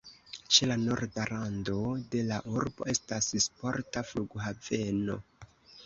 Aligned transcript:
Ĉe 0.53 0.69
la 0.71 0.77
norda 0.83 1.25
rando 1.31 1.77
de 2.17 2.25
la 2.31 2.41
urbo 2.57 2.91
estas 2.97 3.31
sporta 3.47 4.07
flughaveno. 4.13 5.25